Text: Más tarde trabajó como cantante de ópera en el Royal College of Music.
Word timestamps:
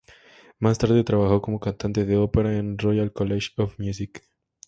Más 0.59 0.79
tarde 0.79 1.03
trabajó 1.03 1.43
como 1.43 1.59
cantante 1.59 2.05
de 2.05 2.17
ópera 2.17 2.53
en 2.57 2.71
el 2.71 2.77
Royal 2.79 3.13
College 3.13 3.51
of 3.59 3.77
Music. 3.77 4.23